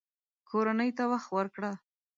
[0.49, 1.71] کورنۍ ته وخت ورکړه